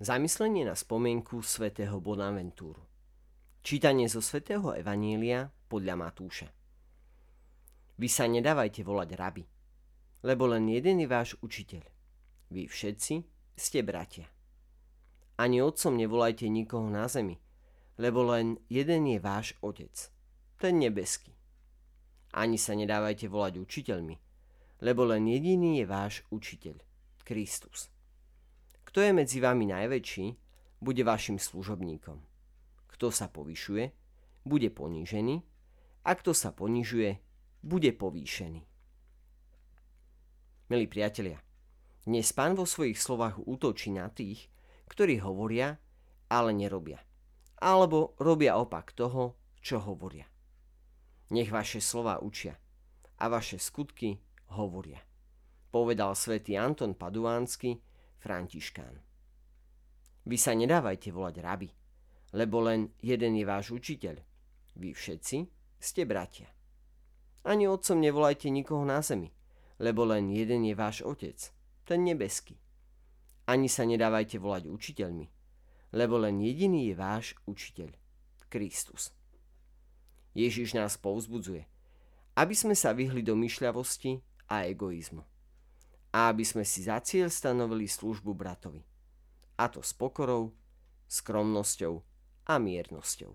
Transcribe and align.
Zamyslenie 0.00 0.64
na 0.64 0.72
spomienku 0.72 1.44
svätého 1.44 2.00
Bonaventúru. 2.00 2.80
Čítanie 3.60 4.08
zo 4.08 4.24
svätého 4.24 4.72
Evanília 4.72 5.52
podľa 5.68 5.92
Matúša. 5.92 6.48
Vy 8.00 8.08
sa 8.08 8.24
nedávajte 8.24 8.80
volať 8.80 9.10
rabi, 9.20 9.44
lebo 10.24 10.48
len 10.48 10.72
jeden 10.72 11.04
je 11.04 11.08
váš 11.12 11.36
učiteľ. 11.44 11.84
Vy 12.48 12.64
všetci 12.64 13.14
ste 13.52 13.84
bratia. 13.84 14.24
Ani 15.36 15.60
otcom 15.60 15.92
nevolajte 15.92 16.48
nikoho 16.48 16.88
na 16.88 17.04
zemi, 17.04 17.36
lebo 18.00 18.24
len 18.24 18.56
jeden 18.72 19.04
je 19.04 19.20
váš 19.20 19.52
otec, 19.60 19.92
ten 20.56 20.80
nebeský. 20.80 21.36
Ani 22.40 22.56
sa 22.56 22.72
nedávajte 22.72 23.28
volať 23.28 23.60
učiteľmi, 23.60 24.16
lebo 24.80 25.04
len 25.04 25.28
jediný 25.28 25.76
je 25.76 25.84
váš 25.84 26.24
učiteľ, 26.32 26.80
Kristus. 27.20 27.92
Kto 28.90 29.06
je 29.06 29.14
medzi 29.14 29.38
vami 29.38 29.70
najväčší, 29.70 30.26
bude 30.82 31.06
vašim 31.06 31.38
služobníkom. 31.38 32.18
Kto 32.90 33.14
sa 33.14 33.30
povyšuje, 33.30 33.86
bude 34.42 34.66
ponížený 34.66 35.46
a 36.02 36.10
kto 36.18 36.34
sa 36.34 36.50
ponižuje, 36.50 37.14
bude 37.62 37.94
povýšený. 37.94 38.66
Milí 40.74 40.86
priatelia, 40.90 41.38
dnes 42.02 42.34
pán 42.34 42.58
vo 42.58 42.66
svojich 42.66 42.98
slovách 42.98 43.38
útočí 43.46 43.94
na 43.94 44.10
tých, 44.10 44.50
ktorí 44.90 45.22
hovoria, 45.22 45.78
ale 46.26 46.50
nerobia. 46.50 46.98
Alebo 47.62 48.18
robia 48.18 48.58
opak 48.58 48.90
toho, 48.90 49.38
čo 49.62 49.78
hovoria. 49.78 50.26
Nech 51.30 51.54
vaše 51.54 51.78
slova 51.78 52.18
učia 52.18 52.58
a 53.22 53.24
vaše 53.30 53.62
skutky 53.62 54.18
hovoria. 54.58 54.98
Povedal 55.70 56.18
svätý 56.18 56.58
Anton 56.58 56.98
Paduánsky, 56.98 57.78
Františkán. 58.20 59.00
Vy 60.28 60.36
sa 60.36 60.52
nedávajte 60.52 61.08
volať 61.08 61.36
rabi, 61.40 61.68
lebo 62.36 62.60
len 62.60 62.92
jeden 63.00 63.40
je 63.40 63.44
váš 63.48 63.72
učiteľ. 63.72 64.20
Vy 64.76 64.92
všetci 64.92 65.36
ste 65.80 66.04
bratia. 66.04 66.52
Ani 67.48 67.64
otcom 67.64 67.96
nevolajte 67.96 68.52
nikoho 68.52 68.84
na 68.84 69.00
zemi, 69.00 69.32
lebo 69.80 70.04
len 70.04 70.28
jeden 70.28 70.68
je 70.68 70.76
váš 70.76 71.00
otec, 71.00 71.40
ten 71.88 72.04
nebeský. 72.04 72.60
Ani 73.48 73.72
sa 73.72 73.88
nedávajte 73.88 74.36
volať 74.36 74.68
učiteľmi, 74.68 75.26
lebo 75.96 76.20
len 76.20 76.44
jediný 76.44 76.92
je 76.92 76.94
váš 76.94 77.26
učiteľ, 77.48 77.88
Kristus. 78.52 79.16
Ježiš 80.36 80.76
nás 80.76 81.00
povzbudzuje, 81.00 81.64
aby 82.36 82.54
sme 82.54 82.76
sa 82.76 82.92
vyhli 82.92 83.24
do 83.24 83.32
myšľavosti 83.34 84.20
a 84.52 84.68
egoizmu 84.68 85.39
a 86.10 86.30
aby 86.30 86.42
sme 86.42 86.66
si 86.66 86.82
za 86.82 86.98
cieľ 87.02 87.30
stanovili 87.30 87.86
službu 87.86 88.34
bratovi. 88.34 88.82
A 89.60 89.70
to 89.70 89.82
s 89.82 89.94
pokorou, 89.94 90.54
skromnosťou 91.06 92.02
a 92.46 92.54
miernosťou. 92.58 93.34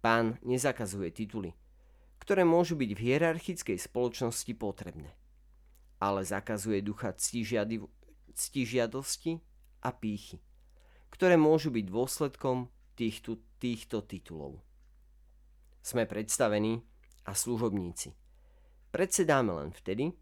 Pán 0.00 0.38
nezakazuje 0.44 1.10
tituly, 1.12 1.52
ktoré 2.22 2.44
môžu 2.46 2.76
byť 2.78 2.90
v 2.94 3.00
hierarchickej 3.00 3.78
spoločnosti 3.78 4.52
potrebné, 4.56 5.12
ale 6.00 6.24
zakazuje 6.24 6.80
ducha 6.80 7.12
ctižiadosti 8.32 9.32
a 9.82 9.88
pýchy, 9.92 10.40
ktoré 11.10 11.36
môžu 11.36 11.68
byť 11.74 11.84
dôsledkom 11.90 12.70
týchto, 12.96 13.42
týchto 13.60 14.00
titulov. 14.06 14.62
Sme 15.82 16.06
predstavení 16.06 16.82
a 17.26 17.34
služobníci. 17.34 18.14
Predsedáme 18.90 19.52
len 19.52 19.70
vtedy, 19.74 20.14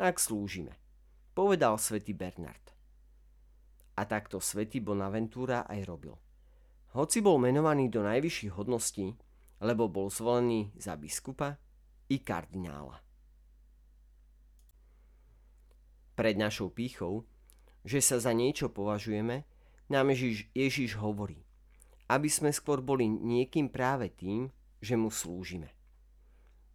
ak 0.00 0.16
slúžime, 0.16 0.76
povedal 1.36 1.76
svätý 1.76 2.12
Bernard. 2.16 2.72
A 3.96 4.08
takto 4.08 4.40
svätý 4.40 4.80
Bonaventura 4.80 5.68
aj 5.68 5.80
robil. 5.84 6.16
Hoci 6.96 7.24
bol 7.24 7.40
menovaný 7.40 7.88
do 7.88 8.04
najvyšších 8.04 8.52
hodností, 8.56 9.16
lebo 9.60 9.88
bol 9.88 10.12
zvolený 10.12 10.72
za 10.76 10.96
biskupa 10.96 11.56
i 12.12 12.20
kardinála. 12.20 13.00
Pred 16.12 16.36
našou 16.36 16.68
pýchou, 16.68 17.24
že 17.80 18.04
sa 18.04 18.20
za 18.20 18.36
niečo 18.36 18.68
považujeme, 18.68 19.48
nám 19.88 20.12
Ježiš, 20.12 20.52
Ježiš 20.52 20.90
hovorí, 21.00 21.40
aby 22.12 22.28
sme 22.28 22.52
skôr 22.52 22.84
boli 22.84 23.08
niekým 23.08 23.72
práve 23.72 24.12
tým, 24.12 24.52
že 24.80 24.96
mu 24.96 25.08
slúžime. 25.08 25.72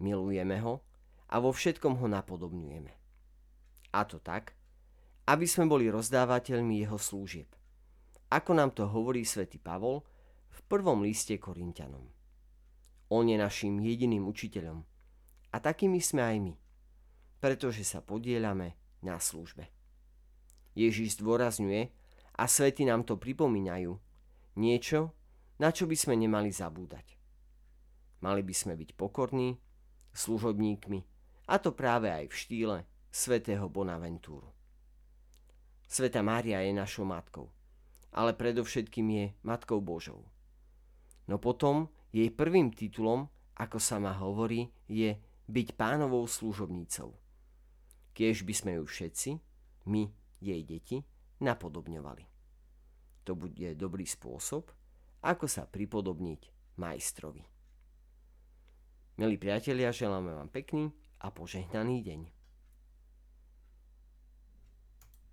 Milujeme 0.00 0.56
ho 0.64 0.87
a 1.28 1.36
vo 1.40 1.52
všetkom 1.52 2.00
ho 2.00 2.06
napodobňujeme. 2.08 2.92
A 3.92 4.00
to 4.04 4.20
tak, 4.20 4.56
aby 5.28 5.44
sme 5.44 5.68
boli 5.68 5.92
rozdávateľmi 5.92 6.80
jeho 6.80 6.96
slúžieb. 6.96 7.48
Ako 8.28 8.52
nám 8.52 8.76
to 8.76 8.88
hovorí 8.88 9.24
svätý 9.24 9.56
Pavol 9.60 10.04
v 10.48 10.60
prvom 10.68 11.04
liste 11.04 11.36
Korintianom. 11.36 12.04
On 13.08 13.24
je 13.24 13.36
našim 13.40 13.80
jediným 13.80 14.28
učiteľom. 14.28 14.84
A 15.48 15.56
takými 15.64 16.00
sme 16.04 16.22
aj 16.24 16.36
my, 16.44 16.54
pretože 17.40 17.80
sa 17.84 18.04
podielame 18.04 18.76
na 19.00 19.16
službe. 19.16 19.64
Ježiš 20.76 21.16
zdôrazňuje, 21.16 21.88
a 22.38 22.44
svety 22.46 22.86
nám 22.86 23.02
to 23.02 23.18
pripomínajú, 23.18 23.98
niečo, 24.54 25.10
na 25.58 25.74
čo 25.74 25.90
by 25.90 25.96
sme 25.98 26.14
nemali 26.14 26.54
zabúdať. 26.54 27.18
Mali 28.22 28.46
by 28.46 28.54
sme 28.54 28.78
byť 28.78 28.94
pokorní, 28.94 29.58
služobníkmi, 30.14 31.17
a 31.48 31.56
to 31.56 31.72
práve 31.72 32.12
aj 32.12 32.28
v 32.28 32.34
štýle 32.36 32.76
svätého 33.08 33.64
Bonaventúru. 33.72 34.52
Sveta 35.88 36.20
Mária 36.20 36.60
je 36.60 36.76
našou 36.76 37.08
matkou, 37.08 37.48
ale 38.12 38.36
predovšetkým 38.36 39.08
je 39.08 39.24
matkou 39.40 39.80
Božou. 39.80 40.28
No 41.24 41.40
potom 41.40 41.88
jej 42.12 42.28
prvým 42.28 42.68
titulom, 42.68 43.32
ako 43.56 43.80
sa 43.80 43.96
ma 43.96 44.12
hovorí, 44.20 44.68
je 44.84 45.16
byť 45.48 45.68
pánovou 45.80 46.28
služobnícou. 46.28 47.16
Kiež 48.12 48.44
by 48.44 48.52
sme 48.52 48.72
ju 48.76 48.84
všetci, 48.84 49.30
my, 49.88 50.04
jej 50.44 50.60
deti, 50.68 51.00
napodobňovali. 51.40 52.24
To 53.24 53.32
bude 53.32 53.72
dobrý 53.72 54.04
spôsob, 54.04 54.68
ako 55.24 55.48
sa 55.48 55.64
pripodobniť 55.64 56.76
majstrovi. 56.76 57.44
Milí 59.18 59.36
priatelia, 59.40 59.88
želáme 59.90 60.36
vám 60.36 60.52
pekný 60.52 60.92
a 61.20 61.28
požehnaný 61.30 62.02
deň. 62.02 62.37